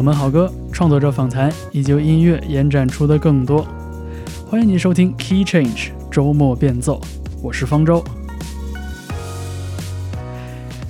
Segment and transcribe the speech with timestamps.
[0.00, 3.68] 冷门好歌、创作者访谈以及音乐延展出的更多。
[4.46, 6.98] 欢迎您收听 Key Change 周末变奏，
[7.42, 8.02] 我是方舟。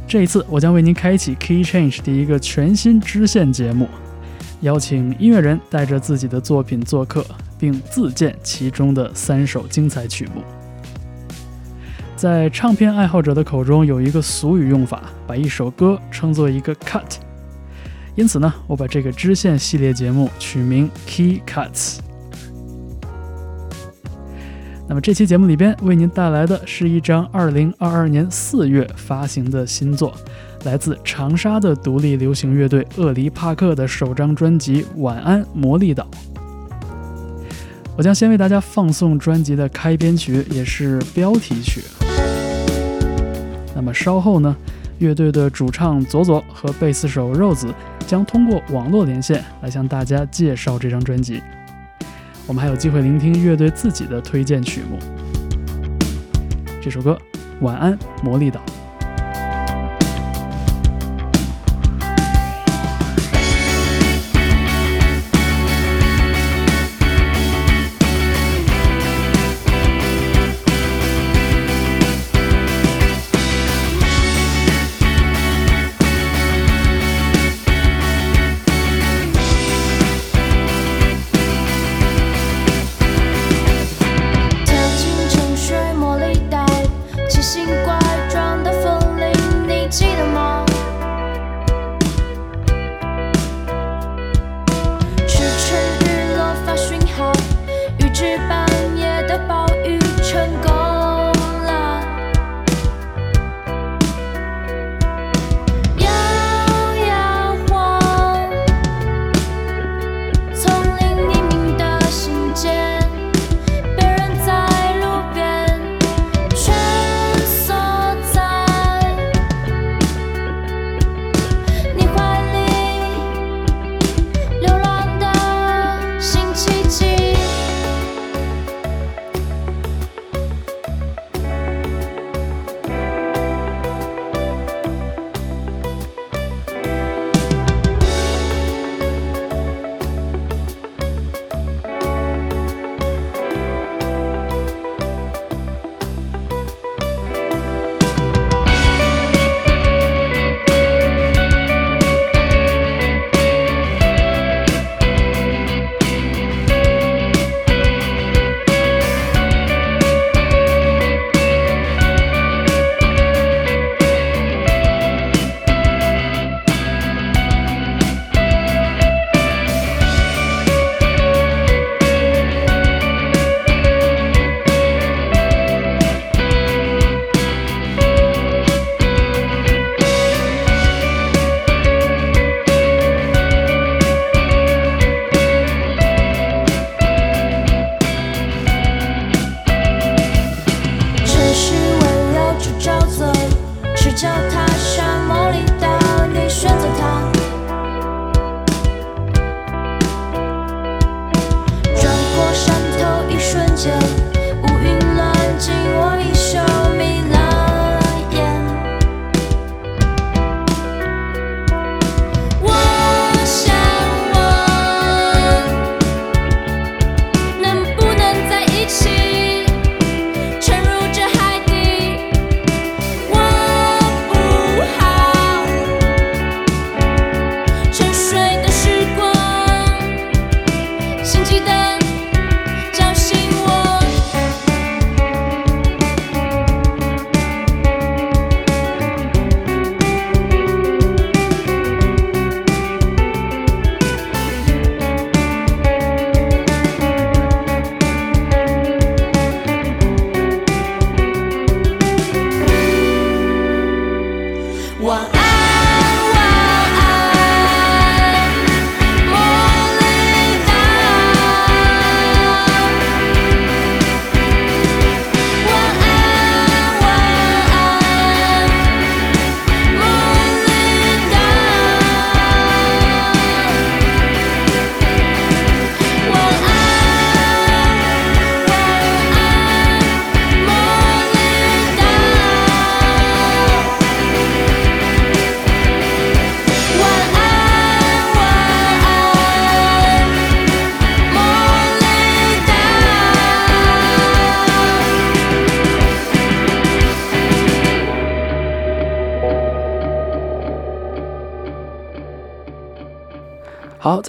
[0.06, 3.88] 这一次，我将为您开启 Key Change 的一个全新支线节目，
[4.60, 7.26] 邀请音乐人带着自己的作品做客，
[7.58, 10.40] 并自荐其中的三首精彩曲目。
[12.14, 17.16] 在唱片爱好者的口中，有一个俗语用法，把一首歌称作一个 cut。
[18.16, 21.98] 因此呢，我把这个支线系列节目取名 Key Cuts。
[24.88, 30.12] 那么这期节目里边为您带来的是一张2022年4月发行的新作，
[30.64, 36.04] 来自长沙的独立流行乐队厄离帕克的首张专辑《晚安魔力岛》。
[37.96, 41.82] 我将先为大家放送专辑的开编曲，也是标题曲。
[43.76, 44.56] 那么稍后呢，
[45.00, 47.74] 乐队的主唱佐佐和贝斯手肉子
[48.06, 51.42] 将通过网络连线来向大家介绍这张专辑。
[52.46, 54.98] 我们还有机会聆听乐队自己的推荐曲目。
[56.82, 57.18] 这首歌
[57.64, 58.60] 《晚安魔力岛》。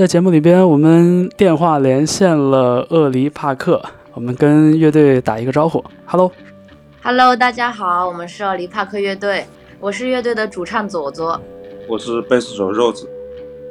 [0.02, 3.80] 在节目里边，我们电话连线了厄黎帕克，
[4.16, 9.46] 我们跟乐队打一个招呼，Hello，Hello，大家好，我们是厄黎帕克乐队，
[9.80, 11.40] 我是乐队的主唱左左，
[11.88, 13.08] 我是贝斯手肉子。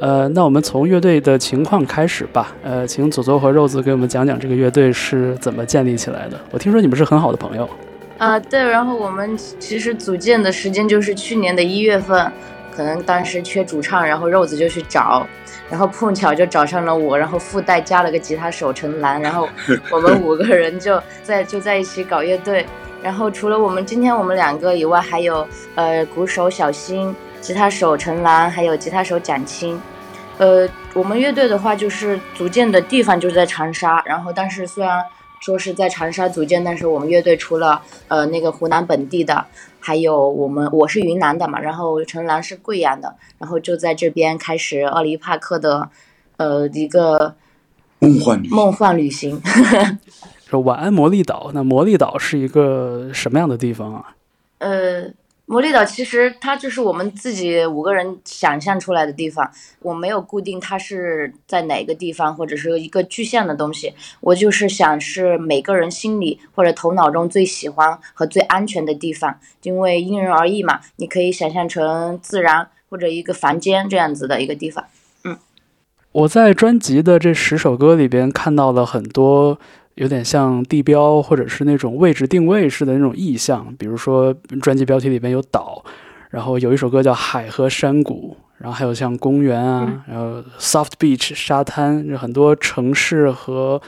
[0.01, 2.55] 呃，那我们从乐队的情况开始吧。
[2.63, 6.39] 呃，请左左和肉子给我们讲讲这个乐队是怎么建立起来的。
[6.53, 7.69] 我听说你们是很好的朋友。
[8.19, 8.63] 啊，对。
[8.63, 12.31] 然后我们其实组建的时间就是去年的一月份，
[12.75, 15.27] 可能当时缺主唱，然后肉子就去找，
[15.69, 19.49] 然后碰巧就找上了我，然后附带加了个吉他手陈岚，然后
[19.91, 22.67] 我们五个人就在就在一起搞乐队。
[23.03, 27.15] 然后除了我们今天我们两个以外，还有呃鼓手小新。
[27.41, 29.81] 吉他手陈岚，还有吉他手蒋青，
[30.37, 35.03] 呃，我们乐队的话就是组建的地方就是在长沙，然后但是虽然
[35.41, 39.45] 说是在长沙组建，但是我们乐队除了呃那个湖南本地的，
[39.81, 45.91] 还有我们我是云南的嘛，然后陈岚是贵阳的，然后就在这边开始奥利帕克的
[46.37, 47.35] 呃一个
[47.99, 49.41] 梦幻梦幻旅行。
[50.47, 54.15] 说晚安魔力岛，那魔力岛是一个什么样的地方啊？
[54.59, 55.11] 呃。
[55.51, 59.51] 魔力岛其实它就是我们自己五个人想象出来的地方，
[59.81, 74.85] 我没有固定它是在哪个地方或者是一个具象的东西，我就是想是每个人心里或者头脑中最喜欢和最安全的地方，因为因人而异嘛，你可以想象成自然或者一个房间这样子的一个地方。
[75.25, 75.37] 嗯，
[76.13, 79.59] 我在专辑的这十首歌里边看到了很多。
[79.97, 85.85] 有点像地标或者是那种位置定位式的那种意象，比如说专辑标题里边有岛，
[86.31, 93.81] 然后有一首歌叫海和山谷，然后还有像公园啊，然后 soft beach 沙滩，很多城市和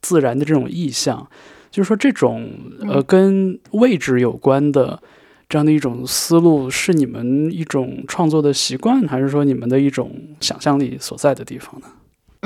[0.00, 1.26] 自然的这种意象，
[1.70, 2.48] 就是说这种
[2.86, 5.02] 呃跟位置有关的
[5.48, 11.86] 这样的一种思路，是你们一种创作的习惯，还是说你们的一种想象力所在的地方呢？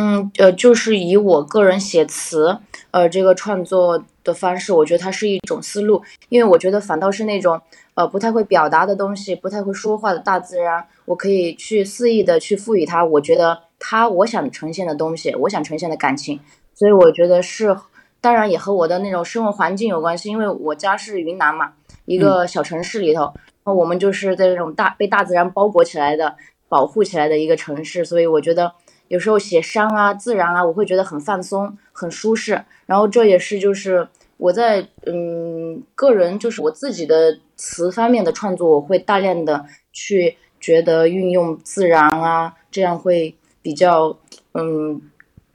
[0.03, 2.57] 嗯，呃，就是以我个人写词，
[2.91, 7.61] 呃，这个创作的方式，我觉得它是一种思路，因为我觉得反倒是那种，
[7.93, 16.41] 呃，不太会表达的东西，不太会说话的大自然，我可以去肆意的去赋予它，我觉得它我想呈现的东西，我想呈现的感情，
[16.75, 17.77] 所以我觉得是，
[18.23, 21.73] 当然也和我的那种生活环境有关系，因为我家是云南嘛，
[22.07, 23.35] 一个小城市里头，
[23.67, 26.37] 那我们就是在这种大被大自然包裹起来的、
[26.71, 28.73] 保护起来的一个城市，所以我觉得。
[29.11, 32.63] 有时候写山啊、自然啊，我会觉得很放松、很舒适。
[32.87, 44.17] 然后这也是就是我在嗯个人就是我自己的词方面的创作，我会大量的去觉得运用自然啊，这样会比较
[44.55, 45.03] 嗯，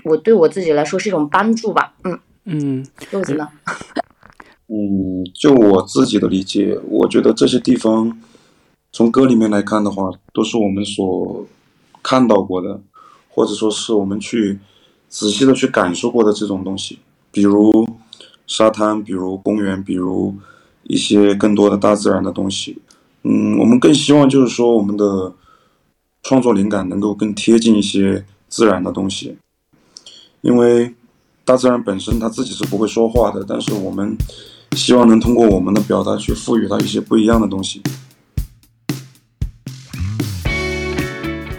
[0.03, 1.93] 我对我自己来说是一种帮助吧。
[2.03, 3.47] 嗯嗯，柚子呢？
[4.67, 8.21] 嗯，就我自己的理解，我觉得这些地方
[8.91, 11.45] 从歌里面来看的话，都是我们所
[12.03, 12.81] 看到过的。
[13.35, 14.57] 或者说是我们去
[15.09, 16.97] 仔细的去感受过的这种东西，
[17.31, 17.85] 比如
[18.47, 20.33] 沙滩，比如公园，比如
[20.83, 22.77] 一些更多的大自然的东西。
[23.23, 25.33] 嗯，我们更希望就是说我们的
[26.23, 29.35] 创作灵感能够更贴近一些自然的东西，
[30.39, 30.95] 因为
[31.43, 34.15] 大自然本身它自己是不会说话的，但是我们
[34.77, 37.81] 希望能通过我们的表达去赋予它一些不一样的东西。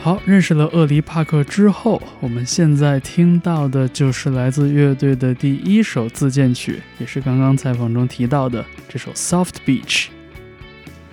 [0.06, 10.04] 好，认识了厄黎帕克之后，我们现在听到的就是来自乐队的第一首自荐曲，也是刚刚采访中提到的这首《Soft Beach》。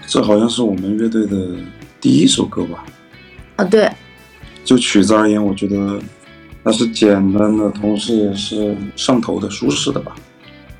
[0.06, 1.56] 这好像是我们乐队的
[2.00, 2.86] 第一首歌吧？
[3.56, 3.90] 啊，对。
[4.64, 6.00] 就曲子而言，我觉得
[6.62, 10.14] 那是简单的，同时也是上头的、舒适的吧。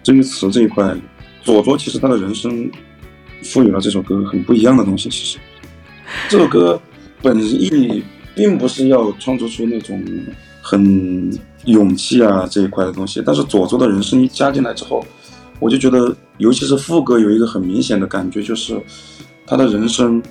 [0.04, 0.96] 至于词这一块，
[1.42, 2.70] 左左其实他的人生
[3.42, 5.10] 赋予了这首歌很不一样的东西。
[5.10, 5.40] 其实
[6.30, 6.80] 这首歌。
[7.24, 8.04] 本意
[8.36, 10.04] 并不是要创作出那种
[10.62, 15.04] 很勇气啊这一块的东西，但是左左的人声一加进来之后，
[15.60, 18.78] 我就觉得，尤其是副歌有一个很明显的感觉，就是
[19.48, 20.22] 他的人生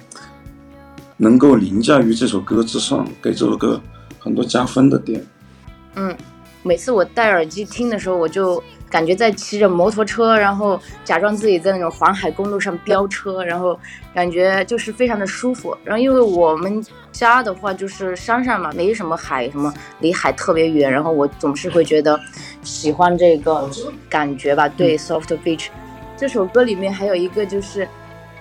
[1.16, 3.80] 能够凌驾于这首歌之上，给这首歌
[4.18, 5.24] 很多加分的点。
[5.94, 6.14] 嗯，
[6.62, 8.62] 每次我戴耳机听的时候，我就。
[8.92, 13.78] 感觉在骑着摩托车，然后假装自己在那种环海公路上飙车，然后
[14.14, 15.74] 感觉就是非常的舒服。
[15.82, 22.20] 然后因为我们家的话就是山上嘛，没什么海，什么离海特别远，然后我总是会觉得
[22.62, 23.66] 喜欢这个
[24.10, 24.68] 感觉吧。
[24.68, 25.68] 对，Soft Beach
[26.14, 27.88] 这首歌里面还有一个就是，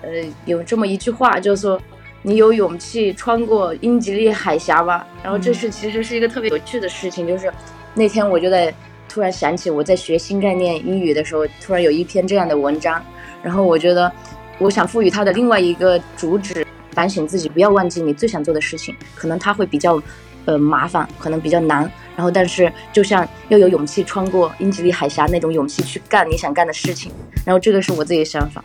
[0.02, 0.10] 呃，
[0.44, 1.80] 有这么一句话，就是说
[2.20, 5.06] 你有勇气穿过英吉利海峡吧。
[5.22, 7.50] 然后这是其实是一个特别有趣的事情，就是
[7.94, 8.72] 那天我就在。
[9.12, 13.04] 突然想起我在学新概念英语的时候，突然有一篇这样的文章，
[13.42, 14.10] 然后我觉得，
[14.56, 20.02] 我想赋予它的另外一个主旨，反省自己，不要忘记你最想做的事情，可能它会比较
[20.46, 21.80] 呃麻烦，可能比较难。
[22.16, 27.12] 然后，但是就像要有勇气穿过英吉利海峡那种勇气去干你想干的事情。
[27.44, 28.64] 然后，这个是我自己的想法。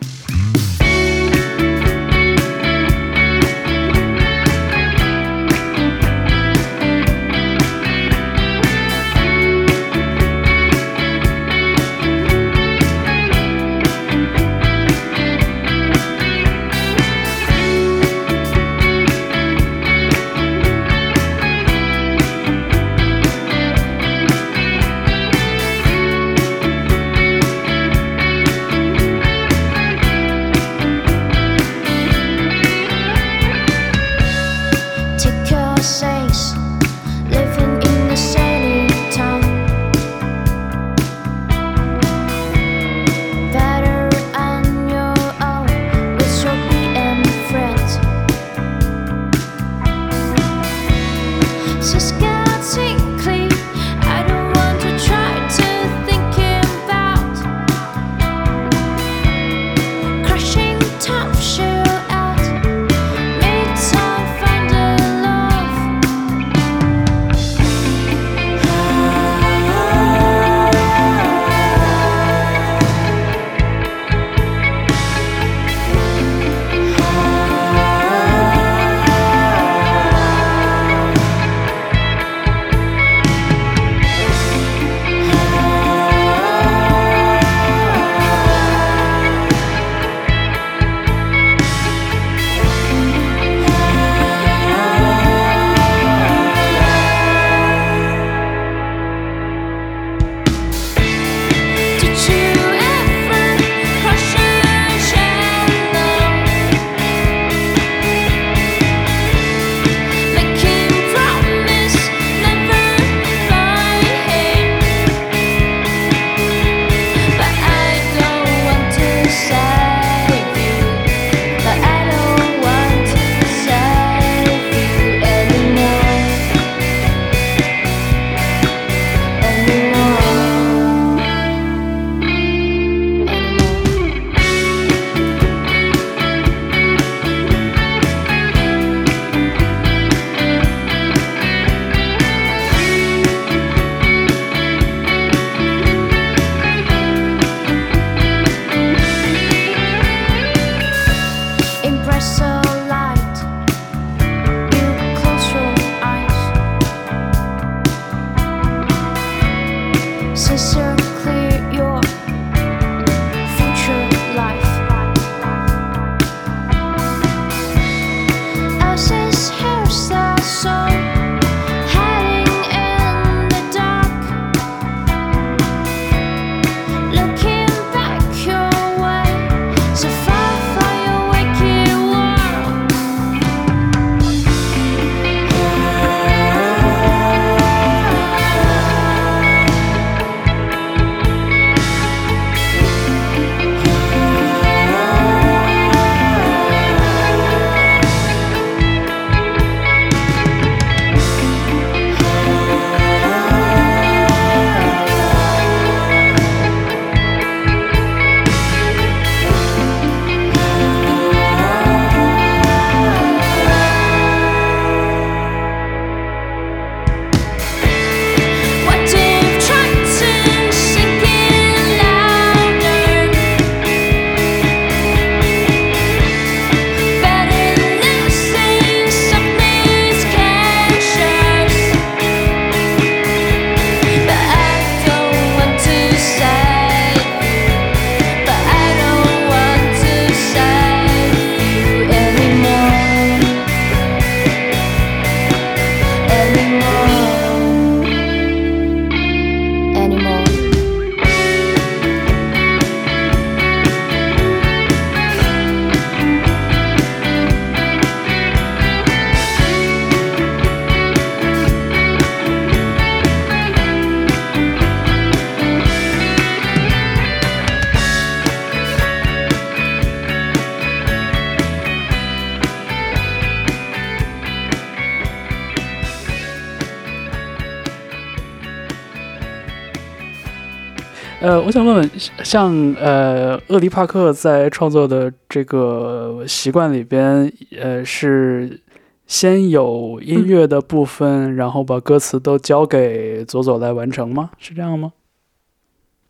[281.68, 282.10] 我想问问，
[282.42, 288.80] 像呃，厄迪帕克在创作的这个习惯里边，呃，是
[289.26, 294.48] 先有音乐的部分，然后把歌词都交给佐佐来完成吗？
[294.56, 295.12] 是这样吗？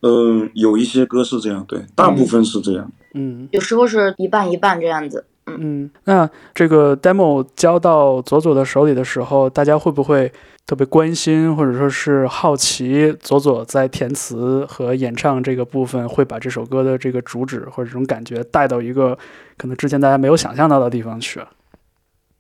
[0.03, 2.91] 嗯，有一些歌是这样，对，大部分是这样。
[3.15, 5.25] 嗯有时候是一半一半这样子。
[5.59, 10.31] 嗯，那这个 demo 交到佐佐的手里的时候，大家会不会
[10.67, 19.17] 特别关心，或者说是好奇佐佐在填词和演唱这个部分会把这首歌的这个主旨或者这种感觉带到一个
[19.57, 21.41] 可能之前大家没有想象到的地方去？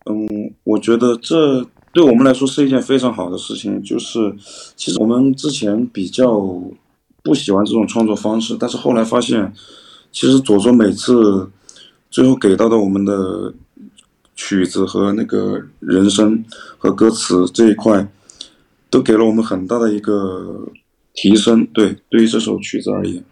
[0.04, 3.82] 嗯，我觉得这对我们来说是一件非常好的事情。
[3.82, 4.34] 就是
[4.76, 6.40] 其实我们之前比较
[7.22, 9.52] 不喜欢这种创作方式，但是后来发现，
[10.10, 11.50] 其实佐佐每次
[12.10, 13.54] 最后给到的我们的
[14.34, 16.44] 曲子和那个人声
[16.76, 18.08] 和歌词这一块，
[18.90, 20.68] 都给了我们很大的一个
[21.14, 21.66] 提升。
[21.66, 23.22] 对，对于这首曲子而言，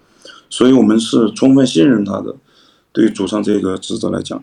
[0.50, 2.36] 所以我们是充分信任他的。
[2.92, 4.42] 对于主唱这个职责来讲。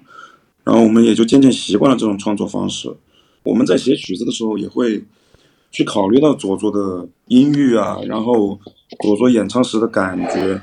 [0.64, 2.90] 然后我们也就渐渐习惯了这种创作方式。
[3.44, 5.04] 我们在写曲子的时候，也会
[5.72, 8.58] 去考虑到佐佐的音域啊，然后
[9.02, 10.62] 佐佐演唱时的感觉，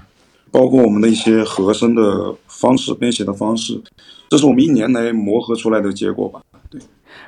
[0.50, 3.80] 包括我们的一些和声的方式、编写的方式，
[4.28, 6.40] 这是我们一年来磨合出来的结果吧。
[6.70, 6.80] 对。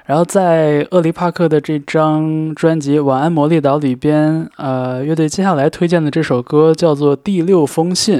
[0.07, 8.19] 然后在厄里帕克的这张专辑《晚安魔力岛》里边，呃，乐队接下来推荐的这首歌叫做《第六封信》，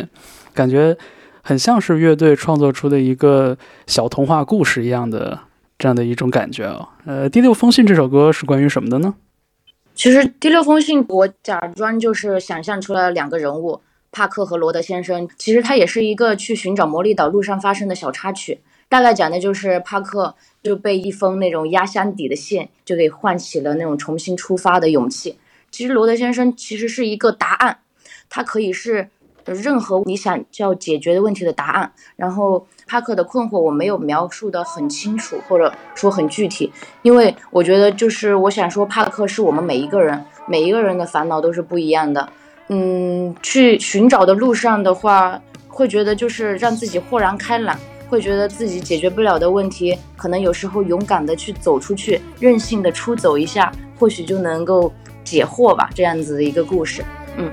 [0.55, 0.97] 感觉。
[1.45, 5.37] 很像是乐队创作出的一个小童话故事一样的
[5.77, 6.89] 这样的一种感觉哦。
[7.05, 9.13] 呃，第六封信这首歌是关于什么的呢？
[9.93, 13.81] 其实第六封信我假装就是想象出来了两个人物，
[14.13, 15.29] 帕克和罗德先生。
[15.37, 25.39] 其实它也是一个去寻找魔力岛路上发生的小插曲，大概讲的就是帕克就被一封那种压箱底的信就给唤起了那种重新出发的勇气。
[25.73, 27.79] 其实罗德先生其实是一个答案，
[28.31, 29.09] 它可以是。
[29.45, 36.73] 任何你想要解决的问题的答案，然后帕克的困惑我没有描述的很清楚，或者说很具体，
[37.03, 42.33] 因为我觉得就是我想说，帕克是我们每一个人，每一个人的烦恼都是不一样的。
[42.75, 54.91] 嗯，去寻找的路上的话，会觉得就是让自己豁然开朗，会觉得自己解决不了的问题，可能有时候勇敢的去走出去，任性的出走一下，或许就能够
[55.23, 55.91] 解惑吧。
[55.95, 57.05] 这样子的一个故事，
[57.37, 57.53] 嗯。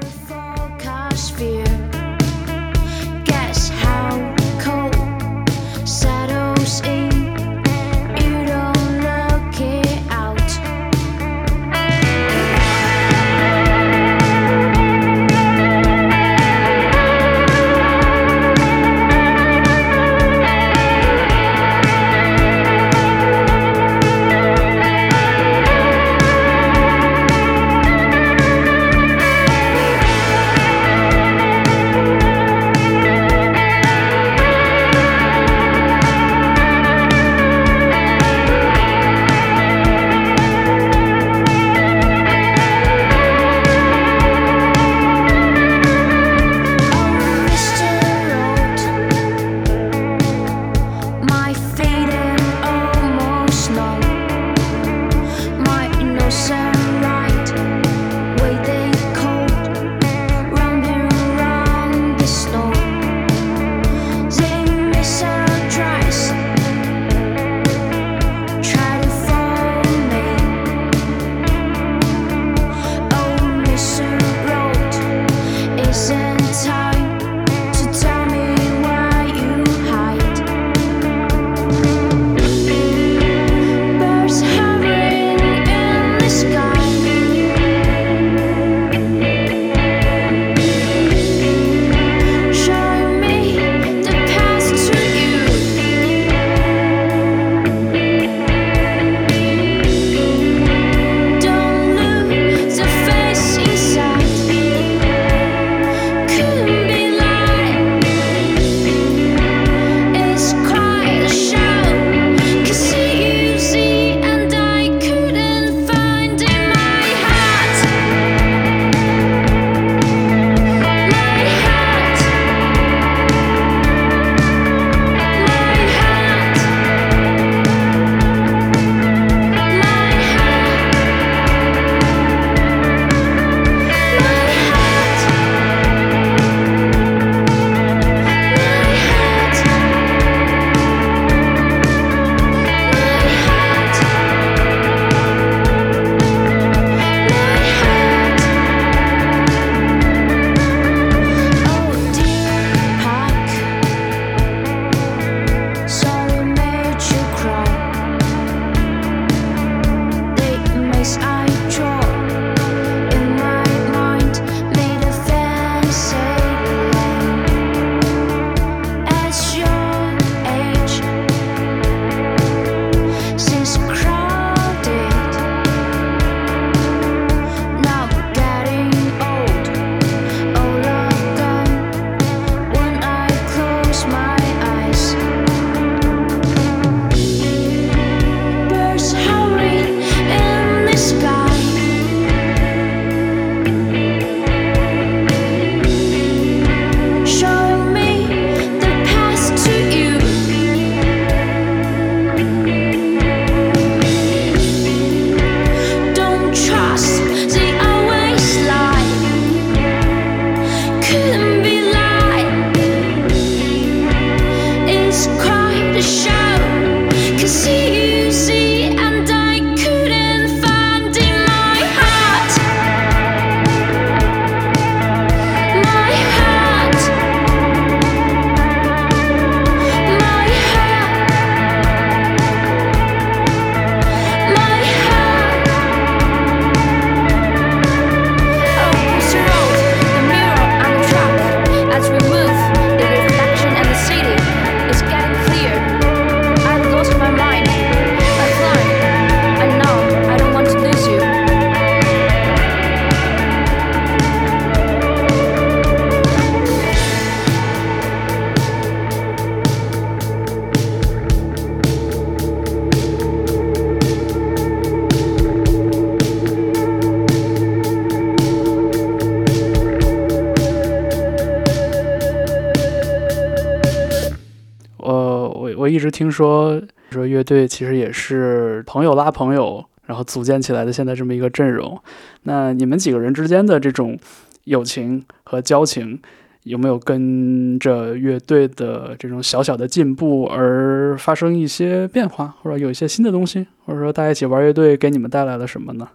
[275.89, 281.99] 一直听说说乐队其实也是朋友拉朋友，然后组建起来的现在这么一个阵容。
[282.43, 284.17] 那你们几个人之间的这种
[284.65, 286.19] 友情和交情，
[286.63, 296.07] 有没有跟着乐队的这种小小的进步而发生一些变化，或者有一些新的东西，或者说大家一起玩乐队给你们带来了什么呢？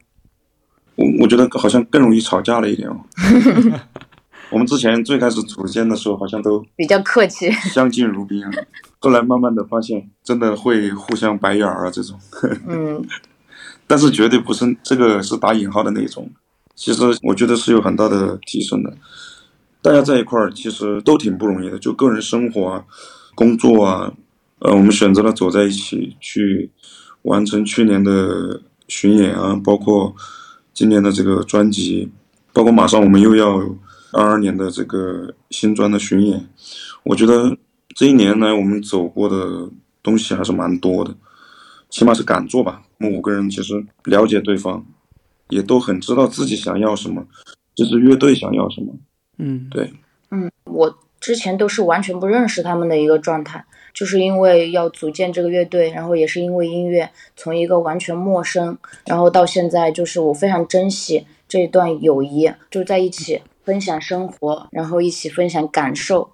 [0.96, 3.00] 我我觉得好像更容易吵架了一点哦。
[4.50, 8.50] 我们之前最开始组建的时候，好像都比较客气，相敬如宾啊。
[9.00, 12.18] 后来慢慢的发现，真的会互相白眼儿啊这种。
[12.68, 13.04] 嗯，
[13.86, 16.30] 但是绝对不是这个是打引号的那种。
[16.76, 18.96] 其实我觉得是有很大的提升的。
[19.82, 22.84] 大家在一块儿其实都挺不容易的，就个人生活啊、
[23.34, 24.12] 工作啊，
[24.60, 26.70] 呃，我们选择了走在一起去
[27.22, 30.14] 完成去年的巡演啊，包括
[30.72, 32.10] 今年的这个专辑，
[32.52, 33.60] 包括马上我们又要。
[34.14, 36.48] 二二年的这个新专的巡演，
[37.02, 37.56] 我觉得
[37.96, 39.68] 这一年来我们走过的
[40.04, 41.12] 东西还是蛮多的，
[41.90, 42.82] 起码是敢做吧。
[43.00, 44.86] 我们五个人其实了解对方，
[45.48, 47.26] 也都很知道自己想要什么，
[47.74, 48.94] 就是乐队想要什么。
[49.38, 49.92] 嗯，对，
[50.30, 63.42] 嗯，我之前都是完全不认识他们的一个状态，就是因为要组建这个乐队，然后也是因为音乐，从一个完全陌生，然后到现在就是我非常珍惜这一段友谊，就在一起。
[63.64, 66.30] 分享生活，然后一起分享感受，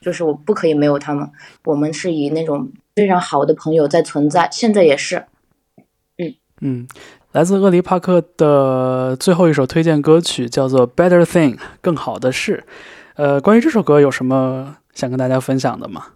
[0.00, 1.28] 就是我不可以没有他们。
[1.64, 5.24] 我们是以那种非常好的朋友在存在，现在也是。
[6.18, 6.88] 嗯嗯，
[7.32, 12.64] 来自厄里帕克的最后一首推荐歌曲叫做《Better Thing》，更好的事。
[13.16, 16.06] 呃，关于这首歌有什么想跟大家分享的吗？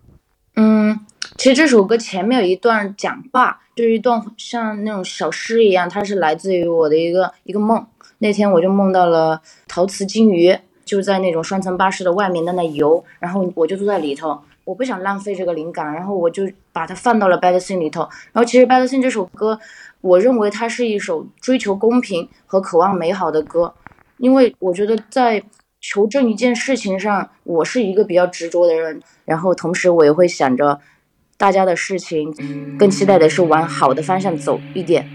[0.57, 1.01] 嗯，
[1.37, 7.87] 其实这首歌前面有一段讲话，就是一段像那种小诗一样，它是来自于我的一个一个梦。
[8.19, 18.03] 那天我就梦到了陶瓷金鱼，就在那种双层巴士的外面在那游，然后我就坐在里头，我不想浪费这个灵感，然后我就把它放到了《Better Thing》里头。
[18.33, 19.59] 然后其实《Better Thing》这首歌，
[20.01, 23.75] 我认为它是一首追求公平和渴望美好的歌，
[24.17, 25.43] 因为我觉得在
[25.81, 30.81] 求证一件事情上，我是一个比较执着的人，然后同时我也会想着
[31.37, 32.35] 大家的事情，
[32.77, 35.09] 更期待的是往好的方向走一点。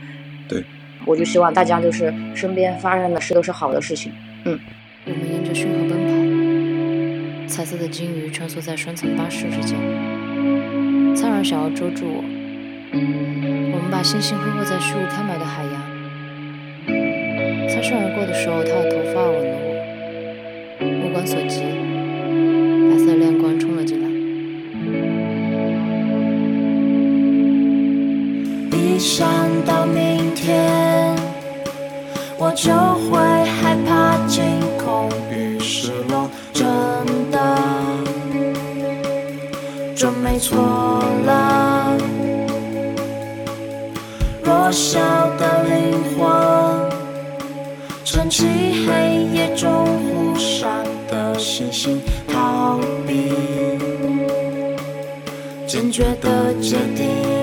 [1.06, 1.12] 对。
[1.12, 4.12] 我就希望大家就是身边发生的事都是好的事情。
[4.46, 4.60] 嗯。
[5.06, 9.78] 我们沿着运河奔跑，彩色的鲸鱼穿梭在双层巴士之间，
[11.14, 12.24] 苍然想要捉住我。
[12.94, 15.74] 我们把星星挥霍在虚无缥缈的海洋。
[17.68, 19.58] 擦身而过的时候，他的头发吻了
[20.80, 21.64] 我，目光所及，
[32.64, 34.42] 就会害怕惊
[34.78, 36.30] 恐与失落。
[36.54, 36.66] 真
[37.30, 37.38] 的，
[39.94, 40.58] 准没错
[41.26, 41.98] 了。
[44.42, 45.02] 弱小
[45.38, 46.90] 的灵魂，
[48.06, 48.46] 撑起
[48.88, 53.34] 黑夜中忽闪的星星，逃避，
[55.68, 57.43] 坚决的决定。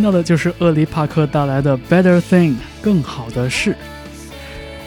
[0.00, 3.76] 听到的就是厄里帕克带来的《Better Thing》更好的事。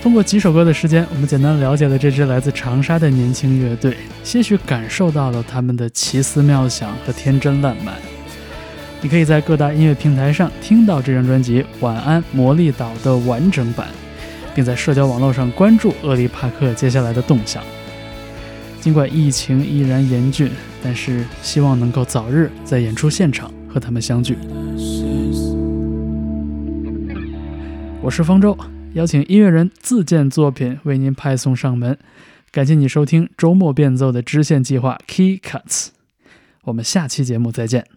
[0.02, 7.94] 通过几首歌的时间，我们简单了解了这支来自长沙的年轻乐队，些许感受到了他们的奇思妙想和天真烂漫。
[9.02, 13.90] 你可以在各大音乐平台上听到这张专辑《晚安魔力岛》的完整版，
[14.56, 17.62] 并在社交网络上关注厄里帕克接下来的动向。
[18.82, 20.50] 尽管疫情依然严峻，
[20.84, 24.40] 但是希望能够早日在演出现场和他们相聚。
[28.04, 28.58] 我是方舟，
[28.96, 31.98] 邀请音乐人自荐作品为您派送上门。
[32.52, 35.88] 感谢你收听周末变奏的支线计划 Key Cuts，
[36.64, 37.88] 我们下期节目再见。